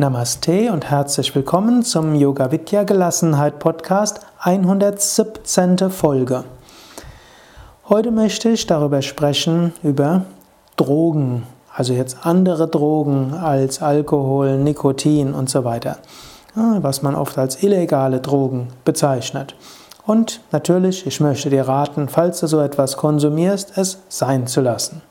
Namaste 0.00 0.72
und 0.72 0.90
herzlich 0.90 1.34
willkommen 1.34 1.82
zum 1.82 2.14
Yoga 2.14 2.50
Vidya 2.50 2.84
Gelassenheit 2.84 3.58
Podcast 3.58 4.20
117. 4.38 5.90
Folge. 5.90 6.44
Heute 7.86 8.10
möchte 8.10 8.48
ich 8.48 8.66
darüber 8.66 9.02
sprechen 9.02 9.74
über 9.82 10.24
Drogen, 10.76 11.42
also 11.76 11.92
jetzt 11.92 12.24
andere 12.24 12.66
Drogen 12.66 13.34
als 13.34 13.82
Alkohol, 13.82 14.56
Nikotin 14.56 15.34
und 15.34 15.50
so 15.50 15.64
weiter, 15.64 15.98
was 16.54 17.02
man 17.02 17.14
oft 17.14 17.36
als 17.36 17.62
illegale 17.62 18.20
Drogen 18.20 18.68
bezeichnet. 18.86 19.54
Und 20.06 20.40
natürlich, 20.50 21.06
ich 21.06 21.20
möchte 21.20 21.50
dir 21.50 21.68
raten, 21.68 22.08
falls 22.08 22.40
du 22.40 22.46
so 22.46 22.58
etwas 22.60 22.96
konsumierst, 22.96 23.76
es 23.76 23.98
sein 24.08 24.46
zu 24.46 24.62
lassen. 24.62 25.02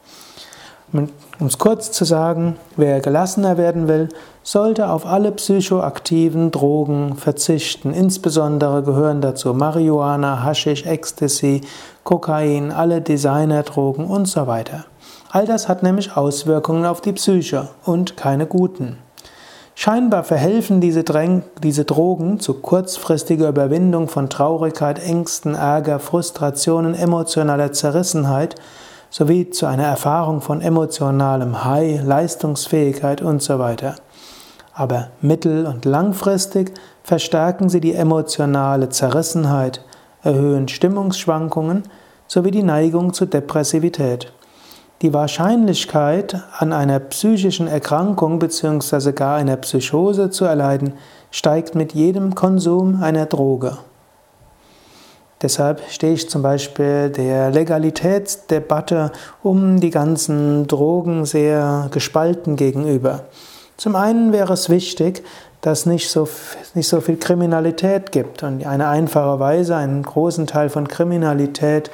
Um 0.92 1.48
es 1.48 1.58
kurz 1.58 1.92
zu 1.92 2.04
sagen, 2.04 2.56
wer 2.76 3.00
gelassener 3.00 3.58
werden 3.58 3.88
will, 3.88 4.10
sollte 4.44 4.90
auf 4.90 5.06
alle 5.06 5.32
psychoaktiven 5.32 6.50
Drogen 6.50 7.16
verzichten. 7.16 7.94
Insbesondere 7.94 8.82
gehören 8.82 9.22
dazu 9.22 9.54
Marihuana, 9.54 10.44
Haschisch, 10.44 10.86
Ecstasy, 10.86 11.62
Kokain, 12.04 12.72
alle 12.72 13.02
Designerdrogen 13.02 14.06
und 14.06 14.28
so 14.28 14.48
weiter. 14.48 14.86
All 15.30 15.46
das 15.46 15.70
hat 15.70 15.84
nämlich 15.84 16.18
Auswirkungen 16.18 16.86
auf 16.86 17.02
die 17.02 17.14
Psyche 17.14 17.68
und 17.86 18.18
keine 18.18 18.48
guten. 18.48 18.98
Scheinbar 19.76 20.24
verhelfen 20.24 20.82
diese, 20.82 21.04
Dräng 21.04 21.44
diese 21.64 21.86
Drogen 21.86 22.40
zu 22.40 22.56
kurzfristiger 22.56 23.48
Überwindung 23.48 24.08
von 24.08 24.30
Traurigkeit, 24.30 25.00
Ängsten, 25.00 25.54
Ärger, 25.54 26.00
Frustrationen, 26.00 26.96
emotionaler 26.96 27.72
Zerrissenheit 27.72 28.56
sowie 29.10 29.50
zu 29.50 29.66
einer 29.66 29.86
Erfahrung 29.86 30.42
von 30.42 30.62
emotionalem 30.62 31.64
High, 31.66 32.04
Leistungsfähigkeit 32.04 33.22
und 33.22 33.42
so 33.42 33.60
weiter. 33.60 33.96
Aber 34.74 35.10
mittel- 35.22 35.66
und 35.66 35.86
langfristig 35.86 36.74
verstärken 37.04 37.70
sie 37.70 37.82
die 37.82 37.96
emotionale 37.96 38.90
Zerrissenheit, 38.90 39.84
erhöhen 40.24 40.68
Stimmungsschwankungen 40.68 41.84
sowie 42.28 42.52
die 42.52 42.64
Neigung 42.64 43.14
zu 43.14 43.26
Depressivität. 43.26 44.32
Die 45.02 45.14
Wahrscheinlichkeit, 45.14 46.44
an 46.58 46.74
einer 46.74 47.00
psychischen 47.00 47.68
Erkrankung 47.68 48.38
bzw. 48.38 49.14
gar 49.14 49.38
einer 49.38 49.56
Psychose 49.56 50.30
zu 50.30 50.46
erleiden, 50.46 50.94
steigt 51.32 51.74
mit 51.74 51.94
jedem 51.94 52.36
Konsum 52.36 53.02
einer 53.02 53.26
Droge. 53.26 53.78
Deshalb 55.42 55.82
stehe 55.90 56.14
ich 56.14 56.30
zum 56.30 56.42
Beispiel 56.42 57.10
der 57.10 57.50
Legalitätsdebatte 57.52 59.12
um 59.42 59.80
die 59.80 59.90
ganzen 59.90 60.68
Drogen 60.68 61.26
sehr 61.26 61.88
gespalten 61.92 62.58
gegenüber. 62.58 63.24
Zum 63.78 63.96
einen 63.96 64.34
wäre 64.34 64.52
es 64.52 64.70
wichtig, 64.70 65.24
dass 65.62 65.86
nicht 65.86 66.10
so, 66.10 66.28
nicht 66.74 66.90
so 66.90 67.00
viel 67.00 67.18
Kriminalität 67.18 68.12
gibt 68.12 68.44
und 68.44 68.66
eine 68.66 68.90
einfache 68.90 69.40
Weise, 69.40 69.76
einen 69.76 70.04
großen 70.04 70.48
Teil 70.48 70.70
von 70.70 70.88
Kriminalität 70.88 71.90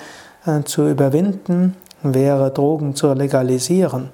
äh, 0.46 0.64
zu 0.64 0.88
überwinden, 0.88 1.76
wäre 2.02 2.52
Drogen 2.52 2.96
zu 2.96 3.14
legalisieren. 3.14 4.10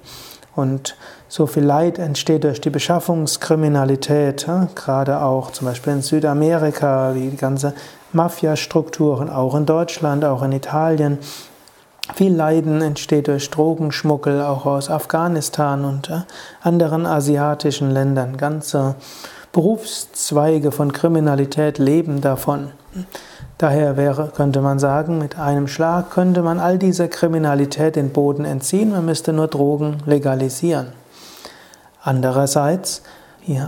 Und 0.54 0.96
so 1.32 1.46
viel 1.46 1.64
Leid 1.64 1.98
entsteht 1.98 2.44
durch 2.44 2.60
die 2.60 2.68
Beschaffungskriminalität, 2.68 4.46
gerade 4.74 5.22
auch 5.22 5.50
zum 5.50 5.66
Beispiel 5.66 5.94
in 5.94 6.02
Südamerika, 6.02 7.14
wie 7.14 7.30
die 7.30 7.38
ganze 7.38 7.72
Mafiastrukturen, 8.12 9.30
auch 9.30 9.54
in 9.54 9.64
Deutschland, 9.64 10.26
auch 10.26 10.42
in 10.42 10.52
Italien. 10.52 11.16
Viel 12.14 12.34
Leiden 12.34 12.82
entsteht 12.82 13.28
durch 13.28 13.48
Drogenschmuggel, 13.48 14.42
auch 14.42 14.66
aus 14.66 14.90
Afghanistan 14.90 15.86
und 15.86 16.12
anderen 16.60 17.06
asiatischen 17.06 17.90
Ländern. 17.90 18.36
Ganze 18.36 18.96
Berufszweige 19.52 20.70
von 20.70 20.92
Kriminalität 20.92 21.78
leben 21.78 22.20
davon. 22.20 22.72
Daher 23.56 23.96
wäre, 23.96 24.32
könnte 24.36 24.60
man 24.60 24.78
sagen, 24.78 25.16
mit 25.16 25.38
einem 25.38 25.66
Schlag 25.66 26.10
könnte 26.10 26.42
man 26.42 26.60
all 26.60 26.76
dieser 26.76 27.08
Kriminalität 27.08 27.96
den 27.96 28.10
Boden 28.10 28.44
entziehen, 28.44 28.90
man 28.90 29.06
müsste 29.06 29.32
nur 29.32 29.48
Drogen 29.48 30.02
legalisieren. 30.04 30.88
Andererseits, 32.02 33.02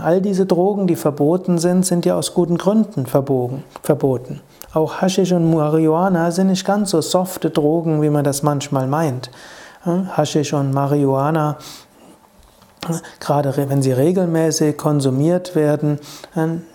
all 0.03 0.21
diese 0.21 0.45
Drogen, 0.45 0.87
die 0.87 0.95
verboten 0.95 1.57
sind, 1.57 1.85
sind 1.85 2.05
ja 2.05 2.17
aus 2.17 2.33
guten 2.33 2.57
Gründen 2.57 3.05
verbogen, 3.05 3.63
verboten. 3.81 4.41
Auch 4.73 5.01
Haschisch 5.01 5.31
und 5.31 5.53
Marihuana 5.53 6.31
sind 6.31 6.47
nicht 6.47 6.65
ganz 6.65 6.91
so 6.91 7.01
softe 7.01 7.49
Drogen, 7.49 8.01
wie 8.01 8.09
man 8.09 8.23
das 8.23 8.43
manchmal 8.43 8.87
meint. 8.87 9.31
Haschisch 9.85 10.53
und 10.53 10.73
Marihuana 10.73 11.57
gerade 13.19 13.55
wenn 13.55 13.81
sie 13.81 13.91
regelmäßig 13.91 14.77
konsumiert 14.77 15.55
werden, 15.55 15.99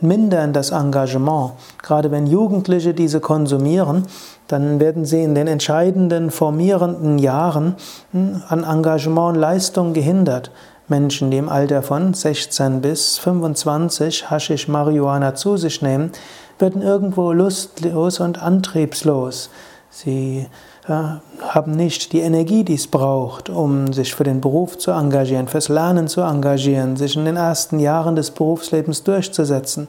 mindern 0.00 0.52
das 0.52 0.70
Engagement. 0.70 1.52
Gerade 1.82 2.10
wenn 2.10 2.26
Jugendliche 2.26 2.94
diese 2.94 3.20
konsumieren, 3.20 4.06
dann 4.48 4.80
werden 4.80 5.04
sie 5.04 5.22
in 5.22 5.34
den 5.34 5.46
entscheidenden 5.46 6.30
formierenden 6.30 7.18
Jahren 7.18 7.76
hm, 8.12 8.42
an 8.48 8.64
Engagement 8.64 9.36
und 9.36 9.40
Leistung 9.40 9.92
gehindert. 9.92 10.50
Menschen, 10.90 11.30
die 11.30 11.38
im 11.38 11.48
Alter 11.48 11.82
von 11.82 12.12
16 12.12 12.80
bis 12.80 13.18
25 13.18 14.30
Haschisch 14.30 14.68
Marihuana 14.68 15.34
zu 15.34 15.56
sich 15.56 15.80
nehmen, 15.82 16.12
werden 16.58 16.82
irgendwo 16.82 17.32
lustlos 17.32 18.20
und 18.20 18.42
antriebslos. 18.42 19.50
Sie 19.90 20.46
ja, 20.88 21.20
haben 21.40 21.72
nicht 21.72 22.12
die 22.12 22.20
Energie, 22.20 22.64
die 22.64 22.74
es 22.74 22.86
braucht, 22.86 23.48
um 23.48 23.92
sich 23.92 24.14
für 24.14 24.24
den 24.24 24.40
Beruf 24.40 24.78
zu 24.78 24.90
engagieren, 24.90 25.48
fürs 25.48 25.68
Lernen 25.68 26.08
zu 26.08 26.20
engagieren, 26.20 26.96
sich 26.96 27.16
in 27.16 27.24
den 27.24 27.36
ersten 27.36 27.78
Jahren 27.78 28.16
des 28.16 28.30
Berufslebens 28.30 29.02
durchzusetzen. 29.02 29.88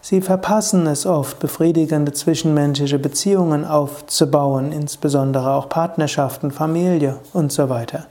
Sie 0.00 0.20
verpassen 0.20 0.86
es 0.86 1.04
oft, 1.04 1.40
befriedigende 1.40 2.12
zwischenmenschliche 2.12 2.98
Beziehungen 2.98 3.64
aufzubauen, 3.64 4.70
insbesondere 4.70 5.50
auch 5.50 5.68
Partnerschaften, 5.68 6.52
Familie 6.52 7.16
und 7.32 7.50
so 7.50 7.68
weiter. 7.68 8.06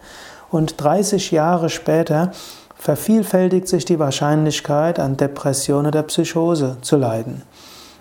Und 0.49 0.81
30 0.81 1.31
Jahre 1.31 1.69
später 1.69 2.31
vervielfältigt 2.77 3.67
sich 3.67 3.85
die 3.85 3.99
Wahrscheinlichkeit, 3.99 4.99
an 4.99 5.17
Depression 5.17 5.87
oder 5.87 6.03
Psychose 6.03 6.77
zu 6.81 6.97
leiden. 6.97 7.41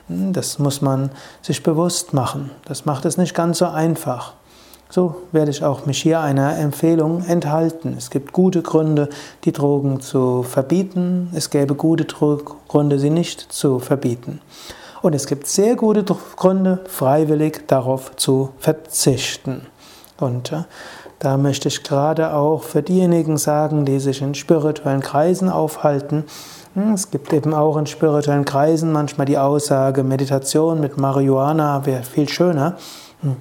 Hm, 0.09 0.33
das 0.33 0.59
muss 0.59 0.83
man 0.83 1.11
sich 1.43 1.63
bewusst 1.63 2.13
machen. 2.13 2.51
Das 2.67 2.85
macht 2.85 3.05
es 3.05 3.17
nicht 3.17 3.35
ganz 3.35 3.59
so 3.59 3.67
einfach. 3.67 4.35
So 4.91 5.23
werde 5.33 5.51
ich 5.51 5.65
auch 5.65 5.87
mich 5.87 6.03
hier 6.03 6.21
einer 6.21 6.57
Empfehlung 6.59 7.25
enthalten. 7.25 7.95
Es 7.97 8.11
gibt 8.11 8.33
gute 8.33 8.63
Gründe, 8.63 9.09
die 9.45 9.53
Drogen 9.53 10.01
zu 10.01 10.43
verbieten. 10.43 11.31
Es 11.35 11.51
gäbe 11.51 11.75
gute 11.75 12.05
Gründe, 12.05 12.99
sie 12.99 13.11
nicht 13.11 13.41
zu 13.41 13.81
verbieten. 13.81 14.41
Und 15.03 15.15
es 15.15 15.27
gibt 15.27 15.47
sehr 15.47 15.77
gute 15.77 16.05
Gründe, 16.37 16.81
freiwillig 16.87 17.67
darauf 17.67 18.15
zu 18.17 18.51
verzichten. 18.59 19.67
Und 20.19 20.53
äh, 20.53 20.63
da 21.25 21.39
möchte 21.39 21.69
ich 21.69 21.83
gerade 21.83 22.35
auch 22.35 22.63
für 22.63 22.83
diejenigen 22.83 23.39
sagen, 23.39 23.87
die 23.87 23.99
sich 23.99 24.21
in 24.21 24.35
spirituellen 24.35 25.01
Kreisen 25.01 25.49
aufhalten, 25.49 26.25
hm, 26.75 26.93
es 26.93 27.11
gibt 27.11 27.33
eben 27.33 27.55
auch 27.55 27.79
in 27.79 27.87
spirituellen 27.87 28.45
Kreisen 28.45 28.93
manchmal 28.93 29.27
die 29.27 29.39
Aussage, 29.39 30.03
Meditation 30.03 30.81
mit 30.81 30.99
Marihuana 30.99 31.87
wäre 31.87 32.03
viel 32.03 32.29
schöner. 32.29 32.77
Hm, 33.23 33.37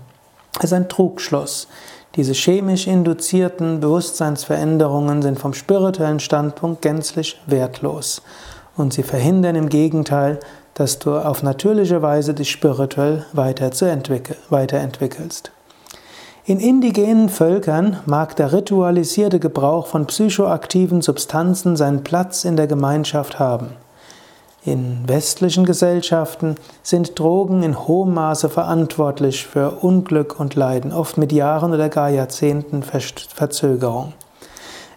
das 0.53 0.65
ist 0.65 0.73
ein 0.73 0.87
Trugschluss. 0.87 1.67
Diese 2.15 2.33
chemisch 2.33 2.87
induzierten 2.87 3.79
Bewusstseinsveränderungen 3.79 5.23
sind 5.23 5.39
vom 5.39 5.53
spirituellen 5.53 6.19
Standpunkt 6.19 6.83
gänzlich 6.83 7.41
wertlos. 7.47 8.21
Und 8.77 8.93
sie 8.93 9.03
verhindern 9.03 9.55
im 9.55 9.67
Gegenteil, 9.67 10.39
dass 10.75 10.99
du 10.99 11.17
auf 11.17 11.43
natürliche 11.43 12.01
Weise 12.01 12.33
dich 12.33 12.51
spirituell 12.51 13.25
weiterentwickelst. 13.33 15.51
In 16.45 16.59
indigenen 16.59 17.29
Völkern 17.29 18.01
mag 18.05 18.35
der 18.35 18.51
ritualisierte 18.51 19.39
Gebrauch 19.39 19.87
von 19.87 20.07
psychoaktiven 20.07 21.01
Substanzen 21.01 21.77
seinen 21.77 22.03
Platz 22.03 22.43
in 22.43 22.57
der 22.57 22.67
Gemeinschaft 22.67 23.39
haben. 23.39 23.67
In 24.65 25.07
westlichen 25.07 25.63
Gesellschaften 25.63 26.55
sind 26.81 27.17
Drogen 27.17 27.63
in 27.63 27.87
hohem 27.87 28.13
Maße 28.13 28.49
verantwortlich 28.49 29.47
für 29.47 29.71
Unglück 29.71 30.37
und 30.37 30.55
Leiden, 30.55 30.91
oft 30.91 31.17
mit 31.17 31.31
Jahren 31.31 31.73
oder 31.73 31.87
gar 31.87 32.09
Jahrzehnten 32.09 32.83
Verzögerung. 32.83 34.11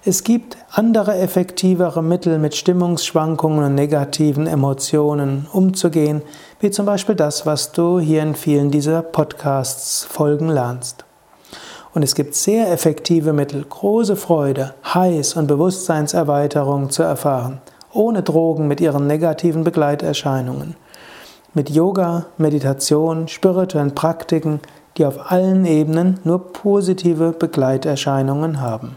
Es 0.04 0.24
gibt 0.24 0.56
andere 0.72 1.16
effektivere 1.16 2.02
Mittel, 2.02 2.40
mit 2.40 2.56
Stimmungsschwankungen 2.56 3.64
und 3.64 3.74
negativen 3.76 4.48
Emotionen 4.48 5.46
umzugehen, 5.52 6.22
wie 6.58 6.72
zum 6.72 6.86
Beispiel 6.86 7.14
das, 7.14 7.46
was 7.46 7.70
du 7.70 8.00
hier 8.00 8.22
in 8.22 8.34
vielen 8.34 8.72
dieser 8.72 9.02
Podcasts 9.02 10.02
Folgen 10.04 10.48
lernst. 10.48 11.05
Und 11.96 12.02
es 12.02 12.14
gibt 12.14 12.34
sehr 12.34 12.70
effektive 12.70 13.32
Mittel, 13.32 13.64
große 13.64 14.16
Freude, 14.16 14.74
Heiß 14.84 15.36
und 15.36 15.46
Bewusstseinserweiterung 15.46 16.90
zu 16.90 17.02
erfahren, 17.02 17.62
ohne 17.90 18.22
Drogen 18.22 18.68
mit 18.68 18.82
ihren 18.82 19.06
negativen 19.06 19.64
Begleiterscheinungen. 19.64 20.76
Mit 21.54 21.70
Yoga, 21.70 22.26
Meditation, 22.36 23.28
spirituellen 23.28 23.94
Praktiken, 23.94 24.60
die 24.98 25.06
auf 25.06 25.32
allen 25.32 25.64
Ebenen 25.64 26.20
nur 26.22 26.52
positive 26.52 27.32
Begleiterscheinungen 27.32 28.60
haben. 28.60 28.96